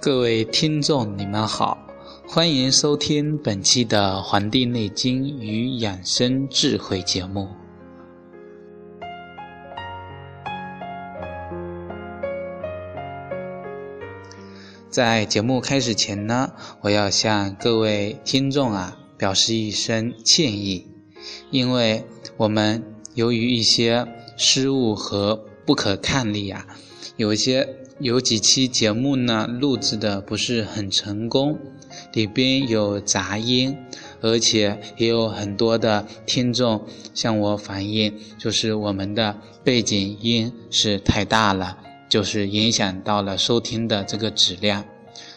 [0.00, 1.78] 各位听众，你们好，
[2.26, 7.48] 欢迎收听本期的《黄帝内经与养生智慧》节目。
[14.88, 20.88] 在节目开始前呢，我要向各位听众啊表示一声歉意，
[21.50, 22.04] 因为
[22.38, 22.82] 我们
[23.14, 24.06] 由于一些
[24.38, 25.36] 失误和
[25.66, 26.66] 不可抗力啊，
[27.16, 27.68] 有一些。
[28.00, 31.56] 有几期节目呢，录制的不是很成功，
[32.12, 33.76] 里边有杂音，
[34.20, 41.78] 而且也有很多的听众向我反映，就是我们的背景音是太大了，
[42.08, 44.84] 就是影响到了收听的这个质量。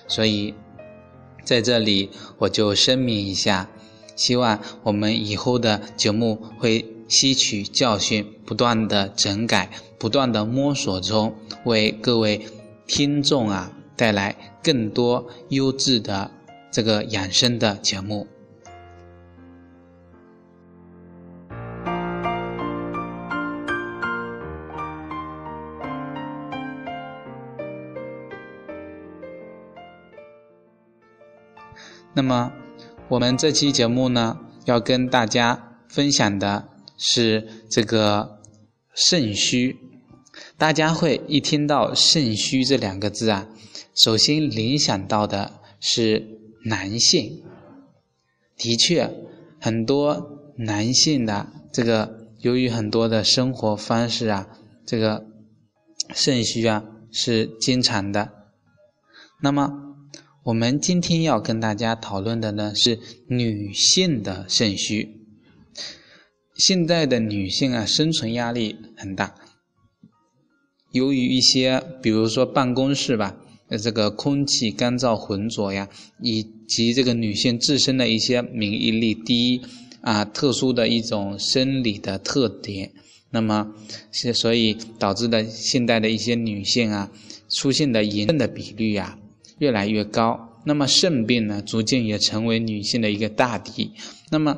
[0.08, 0.54] 所以
[1.44, 3.70] 在这里我就声明一下，
[4.16, 9.70] 希望我们以后的节目会吸取教训，不断的整改。
[10.00, 12.46] 不断的摸索中，为各位
[12.86, 16.30] 听众啊带来更多优质的
[16.72, 18.28] 这个养生的节目。
[32.14, 32.52] 那么，
[33.10, 38.40] 我们这期节目呢，要跟大家分享的是这个
[38.96, 39.78] 肾虚。
[40.58, 43.48] 大家会一听到肾虚这两个字啊，
[43.94, 46.28] 首先联想到的是
[46.68, 47.44] 男性。
[48.58, 49.12] 的确，
[49.60, 54.48] 很多男性的这个由于很多的生活方式啊，
[54.86, 55.26] 这个
[56.14, 58.32] 肾虚啊是经常的。
[59.42, 59.96] 那么，
[60.44, 65.22] 我们今天要跟大家讨论的呢是女性的肾虚。
[66.56, 69.36] 现在的女性啊，生存压力很大。
[70.92, 73.38] 由于一些，比如说办公室吧，
[73.70, 75.90] 呃，这个空气干燥浑浊呀，
[76.22, 79.62] 以及这个女性自身的一些免疫力低
[80.02, 82.92] 啊，特殊的一种生理的特点，
[83.30, 83.74] 那么
[84.12, 87.12] 是，所以导致的现代的一些女性啊，
[87.50, 89.20] 出现的炎症的比率啊
[89.58, 90.62] 越来越高。
[90.64, 93.92] 那么肾病呢，逐渐也成为女性的一个大敌。
[94.30, 94.58] 那么，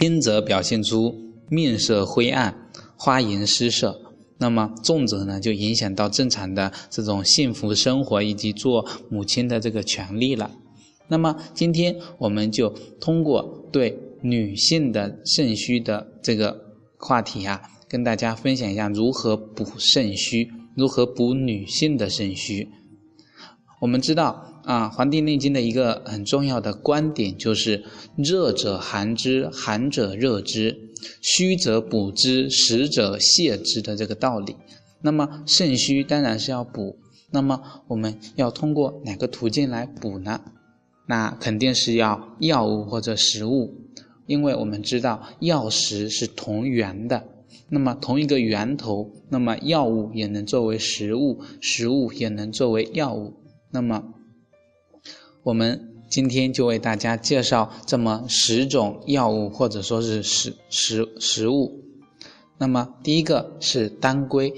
[0.00, 4.03] 阴则表现出面色灰暗、花颜失色。
[4.38, 10.50] 那么重则呢，就影响到正常的这种幸福生活以及做母亲的这个权利了。
[11.08, 16.58] 那么今天我们就通过对女性的肾虚的这个
[16.98, 22.68] 话题啊，跟大家分享一下如何补肾虚，如何补女性的肾虚。
[23.80, 27.84] 我们知道啊，《黄帝内经》的一个很重要的观点就是
[28.16, 30.80] “热者寒之，寒者热之。”
[31.22, 34.56] 虚则补之，实则泻之的这个道理。
[35.02, 36.98] 那么肾虚当然是要补。
[37.30, 40.40] 那么我们要通过哪个途径来补呢？
[41.06, 43.74] 那肯定是要药物或者食物，
[44.26, 47.24] 因为我们知道药食是同源的。
[47.68, 53.34] 那么同一个源头，那么药物也能作为食物，食物也能作为药物。
[53.70, 54.14] 那么
[55.42, 55.93] 我们。
[56.14, 61.82] 今天就为大家介绍这么十种药物，或者说是食食食物。
[62.56, 64.54] 那么第一个是当归，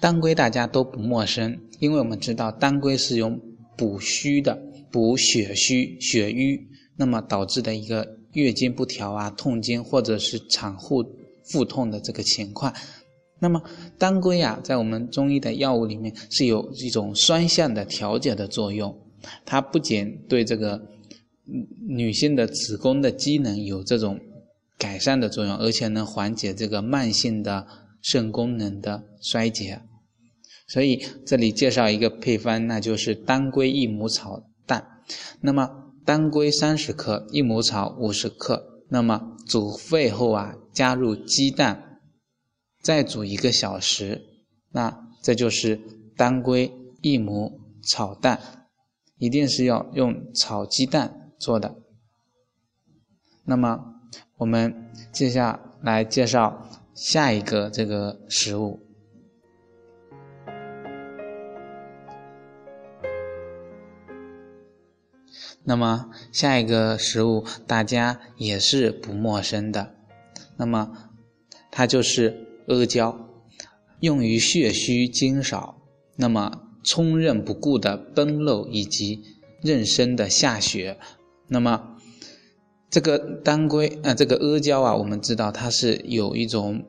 [0.00, 3.40] 当归大家都不陌生，因为我们知道当归是用
[3.76, 4.60] 补虚的，
[4.90, 6.66] 补血虚、血瘀，
[6.96, 11.04] 那么导致的一个月经不调啊、痛经或者是产后
[11.44, 12.74] 腹痛的这个情况。
[13.38, 13.62] 那么
[13.98, 18.98] 当归啊，在我们中医的药物里面是有一种双向的调节的作用。
[19.44, 20.80] 它不仅对这个
[21.88, 24.20] 女性的子宫的机能有这种
[24.76, 27.66] 改善的作用，而且能缓解这个慢性的
[28.02, 29.82] 肾功能的衰竭。
[30.66, 35.02] 所以这里介绍一个配方，那就是当归益母草蛋。
[35.40, 38.84] 那么当归三十克，益母草五十克。
[38.90, 42.00] 那么煮沸后啊，加入鸡蛋，
[42.82, 44.22] 再煮一个小时。
[44.70, 45.80] 那这就是
[46.16, 46.72] 当归
[47.02, 48.57] 益母草蛋。
[49.18, 51.76] 一定是要用炒鸡蛋做的。
[53.44, 53.94] 那么，
[54.36, 58.84] 我们接下来介绍下一个这个食物。
[65.64, 69.94] 那么下一个食物大家也是不陌生的，
[70.56, 71.10] 那么
[71.70, 73.28] 它就是阿胶，
[74.00, 75.82] 用于血虚精少，
[76.16, 79.20] 那么冲任不顾的崩漏以及
[79.62, 80.96] 妊娠的下血，
[81.48, 81.96] 那么
[82.88, 86.82] 这个当归啊，这个阿胶啊，我们知道它是有一种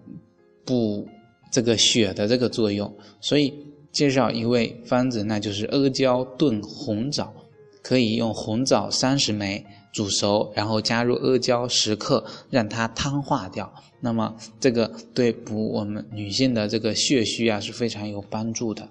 [0.66, 1.08] 补
[1.52, 3.54] 这个血的这个作用，所以
[3.92, 7.34] 介绍一味方子，那就是阿胶炖红枣。
[7.82, 13.74] 可以用红枣三十枚煮熟，然后加入阿胶十克，让它汤化掉。
[14.02, 18.88] 那么这个对补我们女性的这个血虚啊是非常有帮助的。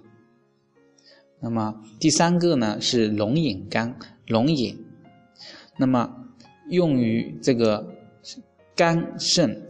[1.41, 3.97] 那么第三个呢是龙眼干，
[4.27, 4.77] 龙眼，
[5.77, 6.11] 那么
[6.71, 7.87] 用于这个
[8.75, 9.69] 肝肾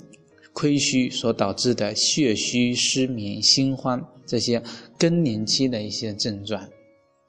[0.53, 4.62] 亏虚所导致的血虚、失眠、心慌这些
[4.99, 6.69] 更年期的一些症状。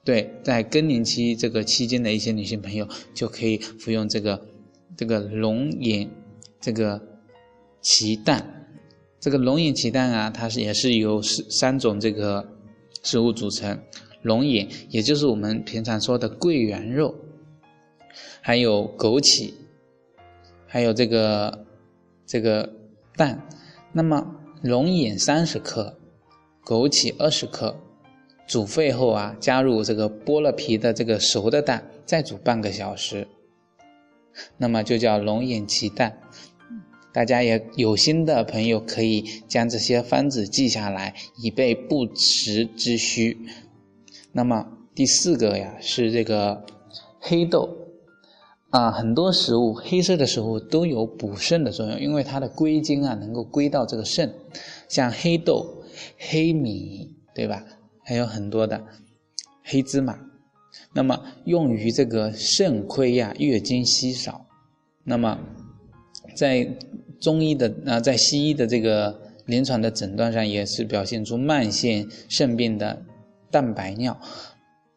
[0.06, 4.42] 对，在更年期这个期间的一些女性朋友就可以服用这个
[4.98, 6.10] 这个龙眼
[6.60, 7.00] 这个
[7.82, 8.66] 奇蛋，
[9.20, 12.48] 这个龙眼奇蛋啊，它是也是由三三种这个
[13.04, 13.78] 食物组成，
[14.22, 17.16] 龙眼也就是我们平常说的桂圆肉，
[18.42, 19.54] 还有枸杞，
[20.68, 21.66] 还有这个
[22.26, 22.70] 这个
[23.16, 23.48] 蛋，
[23.94, 25.98] 那么龙眼三十克，
[26.66, 27.80] 枸杞二十克。
[28.48, 33.28] 煮沸后啊，加入这个剥了皮的这个熟的蛋，再煮半个小时，
[34.58, 36.20] 那么就叫龙眼鸡蛋。
[37.14, 43.38] 大家也有心的朋友可以将这些方子记下来，以备不时之需。
[44.32, 46.64] 那么第四个呀是这个
[47.20, 47.70] 黑豆
[48.70, 54.34] 啊，很多食物黑色的食物都有补肾的作用，因为它的归经啊能够归到这个肾，
[54.88, 55.84] 像黑豆、
[56.18, 57.66] 黑米，对吧？
[58.04, 58.84] 还有很多的
[59.64, 60.20] 黑芝麻，
[60.94, 64.46] 那么用于这个肾亏呀、月经稀少。
[65.04, 65.40] 那么
[66.36, 66.78] 在
[67.20, 73.04] 中医的啊，在西医的这个临床的诊断上，也是表现出慢性肾病的
[73.52, 74.20] 蛋白尿。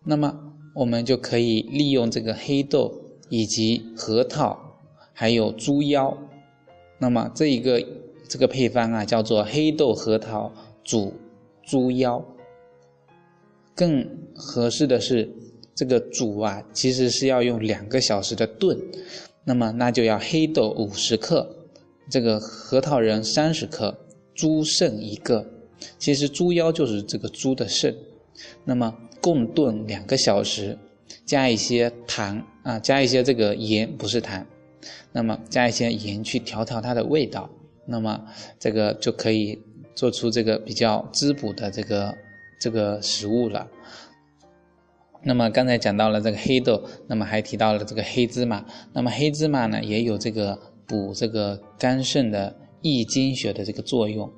[0.04, 2.92] 那么我们就可以利用这个黑豆
[3.28, 4.78] 以及核桃，
[5.12, 6.16] 还有猪腰。
[6.98, 7.84] 那么这一个
[8.28, 10.52] 这个配方啊，叫做黑豆核桃
[10.82, 11.14] 煮
[11.62, 12.24] 猪腰。
[13.74, 15.28] 更合适的是，
[15.74, 18.78] 这个煮啊，其实是要用两个小时的炖，
[19.44, 21.48] 那么那就要黑豆五十克，
[22.10, 23.98] 这个核桃仁三十克，
[24.34, 25.46] 猪肾一个，
[25.98, 27.96] 其实猪腰就是这个猪的肾，
[28.64, 30.78] 那么共炖两个小时，
[31.24, 34.46] 加一些糖啊，加一些这个盐，不是糖，
[35.12, 37.48] 那么加一些盐去调调它的味道，
[37.86, 38.24] 那么
[38.58, 39.58] 这个就可以
[39.94, 42.14] 做出这个比较滋补的这个。
[42.62, 43.68] 这个食物了。
[45.24, 48.64] 那么刚才讲到了这个黑豆，那么还提到了这个黑芝麻。
[48.92, 50.56] 那么黑芝麻呢，也有这个
[50.86, 54.32] 补这个肝肾的益精血的这个作用。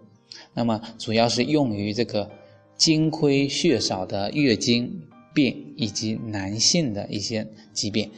[0.55, 2.31] 那么主要是用于这个
[2.85, 8.11] 精亏血少的月经病以及男性的一些疾病。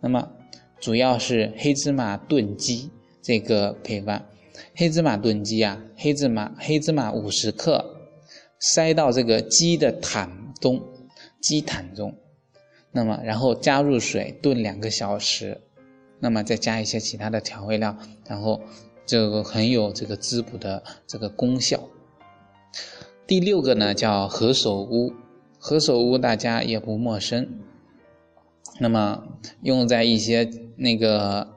[0.00, 0.30] 那么
[0.80, 2.90] 主要是黑芝麻炖鸡
[3.20, 4.24] 这个配方。
[4.74, 7.84] 黑芝麻炖鸡啊，黑芝麻黑芝麻五十克。
[8.58, 10.82] 塞到这个鸡的胆中，
[11.42, 12.16] 鸡胆中，
[12.92, 15.60] 那么然后加入水炖两个小时，
[16.18, 17.94] 那么再加一些其他的调味料，
[18.26, 18.62] 然后
[19.04, 21.78] 这个很有这个滋补的这个功效。
[23.26, 25.12] 第六个呢叫何首乌，
[25.58, 27.48] 何首乌大家也不陌生，
[28.78, 29.24] 那么
[29.62, 31.48] 用在一些那个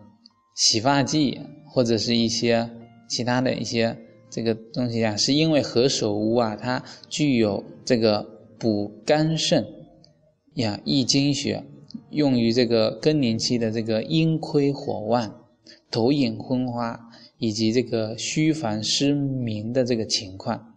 [0.56, 2.70] 洗发剂或者是一些
[3.10, 3.98] 其他的一些。
[4.30, 8.28] 这个东西啊，是因为何首乌啊，它具有这个
[8.60, 9.66] 补肝肾
[10.56, 11.64] 呀、益精血，
[12.10, 15.34] 用于这个更年期的这个阴亏火旺、
[15.90, 20.74] 头眼昏花以及这个虚烦失眠的这个情况。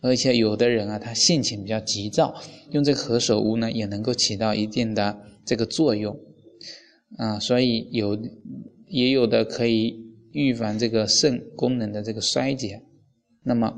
[0.00, 2.34] 而且有的人啊，他性情比较急躁，
[2.70, 6.18] 用这个何首乌呢，也能够起到一定的这个作用
[7.16, 7.38] 啊。
[7.38, 8.18] 所以有
[8.86, 9.94] 也有的可以
[10.32, 12.82] 预防这个肾功能的这个衰竭。
[13.44, 13.72] 那么，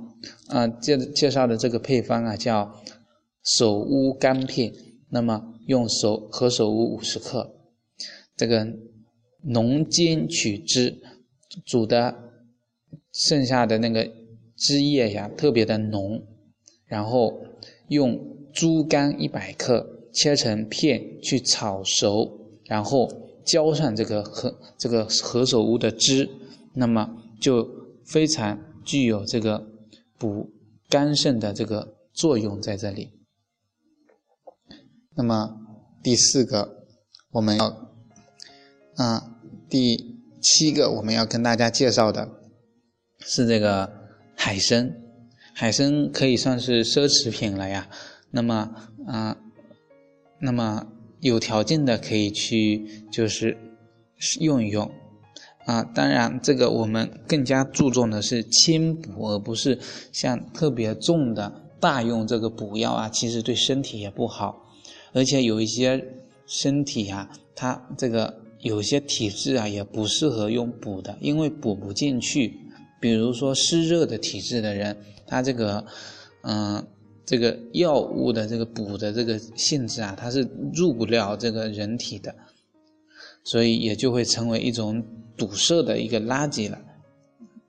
[0.48, 2.74] 啊，介介绍的这个配方啊，叫
[3.42, 4.72] 首乌干片。
[5.12, 7.52] 那么用手何首乌五十克，
[8.36, 8.64] 这个
[9.42, 11.02] 浓煎取汁，
[11.66, 12.16] 煮的
[13.12, 14.08] 剩下的那个
[14.60, 16.22] 汁液呀，特别的浓。
[16.86, 17.42] 然后
[17.88, 18.16] 用
[18.52, 23.08] 猪肝一百克切成片去炒熟，然后
[23.44, 26.28] 浇上这个何这个何首乌的汁，
[26.74, 27.68] 那么就
[28.06, 28.56] 非常。
[28.82, 29.68] 具有这个
[30.18, 30.50] 补
[30.88, 33.10] 肝肾的这个作用在这里。
[35.14, 35.54] 那么
[36.02, 36.86] 第四个，
[37.30, 37.92] 我们要
[38.96, 39.20] 嗯，
[39.68, 42.26] 第七个我们要跟大家介绍的
[43.20, 43.99] 是这个
[44.42, 44.96] 海参。
[45.52, 47.90] 海参可以算是奢侈品了呀。
[48.30, 48.74] 那么，
[49.06, 49.36] 啊，
[50.38, 50.86] 那么
[51.20, 53.58] 有条件的可以去就是
[54.40, 54.90] 用一用
[55.66, 55.82] 啊。
[55.82, 59.78] 当然，这个我们更加注重的是轻补，而不是
[60.10, 64.64] 像特别重的大用这个补药啊，其实对身体也不好。
[65.12, 66.02] 而且有一些
[66.46, 72.58] 身体啊，它这个有些体质啊，也不适合用补的，因为补不进去。
[73.00, 74.96] 比如说湿热的体质的人。
[75.32, 75.86] 他这个，
[76.42, 76.84] 嗯，
[77.24, 82.34] 这个药物的这个补的这个性质啊，它是入不了这个人体的，
[83.44, 85.00] 所以也就会成为一种
[85.36, 86.76] 堵塞的一个垃圾了。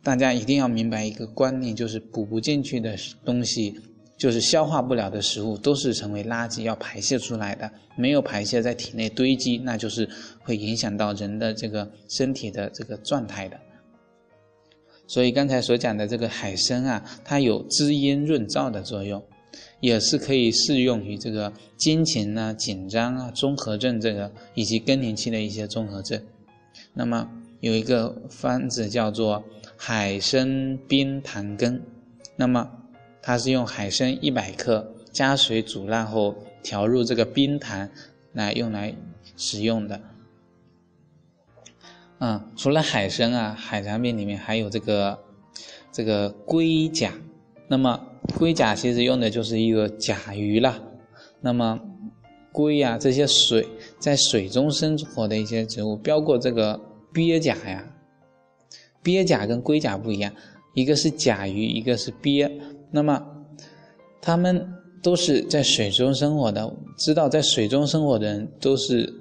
[0.02, 3.80] 大家一定要明白一个观念，就是补不进去的东西，
[4.18, 7.72] 就是消化不了的食物，都是成为垃圾要排泄出来的。
[7.96, 10.10] 没有排泄在体内堆积，那就是
[10.42, 13.60] 会影响到人的这个身体的这个状态的。
[15.08, 19.22] 所以刚才所讲的这个海参啊，它有滋阴润燥的作用，
[19.80, 26.22] 也是可以适用于这个经前呢紧张啊、综合症这个以及更年期的一些综合症。
[26.94, 27.30] 那么
[27.60, 29.44] 有一个方子叫做
[29.76, 31.82] 海参冰糖羹，
[32.36, 32.70] 那么
[33.22, 37.90] 它是用海参一百克加水煮烂后调入这个冰糖
[38.32, 38.96] 来用来
[39.36, 40.00] 使用的。
[42.24, 45.18] 嗯，除了海参啊，海产品里面还有这个
[45.92, 47.12] 这个龟甲。
[47.68, 48.00] 那么
[48.38, 50.80] 龟甲其实用的就是一个甲鱼啦。
[51.40, 51.82] 那么
[52.52, 56.80] 龟呀，这些水在水中生活的一些植物，包括这个
[57.12, 57.84] 鳖甲呀。
[59.02, 60.32] 鳖甲跟龟甲不一样，
[60.76, 62.48] 一个是甲鱼，一个是鳖。
[62.92, 63.20] 那么
[64.22, 66.72] 它们都是在水中生活的。
[67.00, 69.12] 知道在水中生活的人都是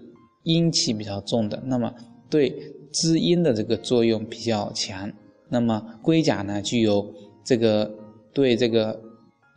[0.43, 1.63] 阴气比较重的。
[1.65, 1.91] 那么
[2.29, 2.55] 对。
[2.93, 5.13] 滋阴的这个作用比较强，
[5.49, 7.13] 那么龟甲呢，具有
[7.45, 7.91] 这个
[8.33, 9.01] 对这个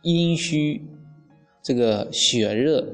[0.02, 0.80] 阴虚、
[1.62, 2.86] 这个血热、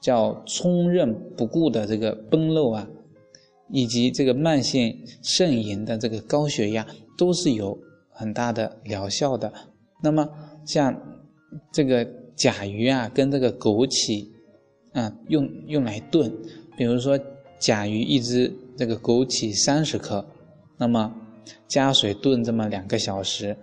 [0.00, 2.88] 叫冲任不顾的这个崩漏啊，
[3.70, 6.86] 以及这个慢性肾炎的这个高血压，
[7.18, 7.78] 都是有
[8.10, 9.52] 很大的疗效的。
[10.02, 10.28] 那么
[10.64, 10.94] 像
[11.72, 14.26] 这个甲鱼啊，跟这个枸杞
[14.92, 16.32] 啊，用用来炖，
[16.76, 17.18] 比如说
[17.58, 18.52] 甲鱼一只。
[18.78, 20.22] 这个枸杞三十克，
[20.76, 21.10] 那么
[21.66, 23.56] 加水炖这么两个小时，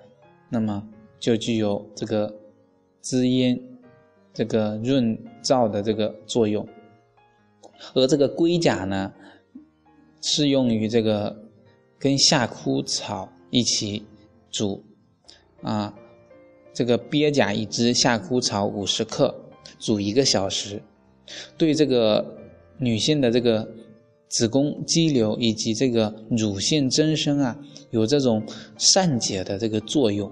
[0.50, 0.84] 那么
[1.20, 2.34] 就具有这个
[3.00, 3.78] 滋阴、
[4.34, 6.68] 这个润燥的这个作用。
[7.94, 9.14] 而这个龟甲呢，
[10.20, 11.44] 适用于这个
[12.00, 14.04] 跟夏枯草一起
[14.50, 14.84] 煮
[15.62, 15.94] 啊，
[16.74, 19.36] 这个鳖甲一只，夏枯草五十克，
[19.78, 20.82] 煮一个小时，
[21.56, 22.36] 对这个
[22.80, 23.72] 女性的这个。
[24.34, 27.56] 子宫肌瘤以及这个乳腺增生啊，
[27.92, 28.44] 有这种
[28.80, 30.32] 散解的这个作用，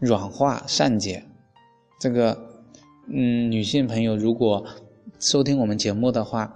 [0.00, 1.22] 软化散解。
[2.00, 2.36] 这个，
[3.06, 4.66] 嗯，女性朋友如果
[5.20, 6.52] 收听我们节目的话，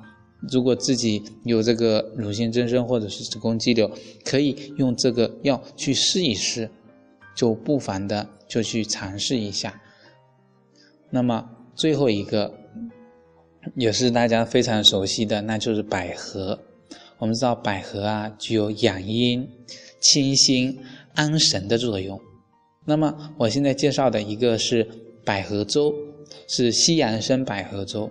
[0.50, 3.88] 如果自己有这个乳腺增生或者是子宫肌瘤，
[4.24, 6.68] 可以用这个药去试一试，
[7.36, 9.80] 就不妨的就去尝试一下。
[11.10, 12.52] 那么最后一个。
[13.74, 16.58] 也是大家非常熟悉的，那就是百合。
[17.18, 19.48] 我们知道百合啊，具有养阴、
[20.00, 20.78] 清心、
[21.14, 22.20] 安神的作用。
[22.84, 24.86] 那么我现在介绍的一个是
[25.24, 25.94] 百合粥，
[26.46, 28.10] 是西洋参百合粥。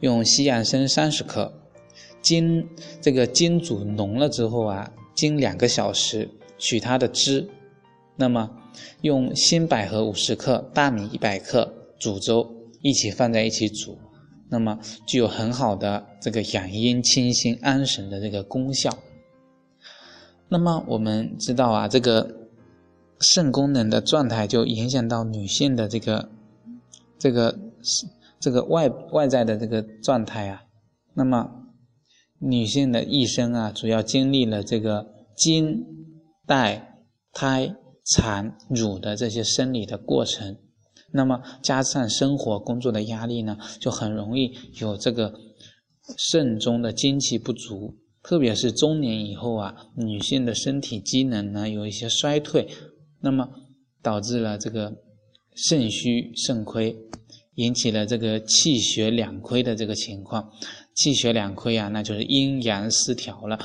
[0.00, 1.52] 用西洋参三十克，
[2.20, 2.68] 经
[3.00, 6.28] 这个经煮浓了之后啊，经两个小时
[6.58, 7.48] 取它的汁。
[8.16, 8.50] 那么
[9.02, 12.46] 用新百合五十克、大米一百克煮粥，
[12.82, 13.96] 一起放在一起煮。
[14.50, 18.90] 那么具有很好的这个养阴、清心、安神的这个功效。
[20.48, 22.48] 那么我们知道啊，这个
[23.20, 26.28] 肾功能的状态就影响到女性的这个
[27.18, 27.56] 这个
[28.40, 30.62] 这个外外在的这个状态啊。
[31.14, 31.48] 那么
[32.40, 35.86] 女性的一生啊，主要经历了这个经、
[36.46, 36.98] 带、
[37.32, 37.76] 胎、
[38.16, 40.56] 产、乳的这些生理的过程。
[41.12, 45.34] 那么加上生活工作的压力呢，就很容易有这个
[46.16, 52.68] 肾中的精气不足，特别是中年以后啊，女性的身体机能呢有一些衰退，
[53.20, 53.48] 那么
[54.02, 54.92] 导致了这个
[55.54, 56.96] 肾虚肾亏，
[57.54, 60.50] 引起了这个气血两亏的这个情况。
[60.94, 63.58] 气血两亏啊，那就是阴阳失调了，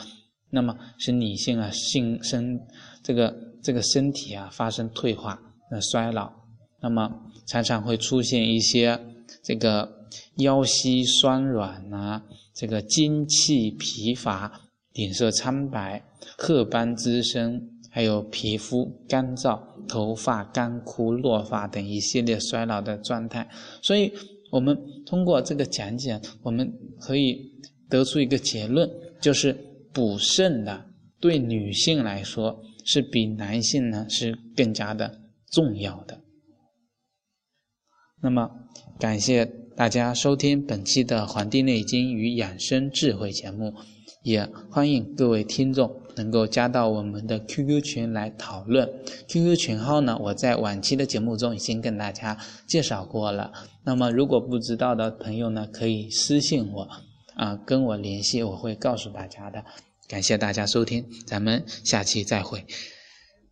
[0.52, 2.60] 那么使女性啊性身
[3.04, 6.32] 这个这个身体啊发生退化、那衰老，
[6.86, 7.22] 那么。
[7.48, 9.00] 常常会出现一些
[9.44, 12.24] 这个腰膝酸软啊，
[12.56, 14.52] 这个精气疲乏
[14.94, 16.04] 脸色苍白、
[16.36, 17.62] 褐斑滋生，
[17.92, 23.48] 还有皮肤干燥、头发干枯、落发等一系列衰老的状态。
[23.80, 24.12] 所以，
[24.52, 24.76] 我们
[25.06, 27.54] 通过这个讲解，我们可以
[27.88, 28.90] 得出一个结论，
[29.22, 29.56] 就是
[29.94, 30.84] 补肾的
[31.20, 36.25] 对女性来说是比男性呢是更加的重要的。
[38.26, 38.50] 那么，
[38.98, 43.72] 感谢大家收听本期的《黄帝内经与养生智慧》节目。
[44.24, 48.90] 也欢迎各位听众能够加到我们的 QQ 群来讨论。
[49.28, 53.54] QQ 群号呢，我在往期的节目中已经跟大家介绍过了。
[53.84, 56.90] 那么如果不知道的朋友呢，可以私信我，
[57.36, 59.64] 啊，跟我联系，我会告诉大家的。
[60.08, 62.66] 感谢大家收听，咱们下期再会。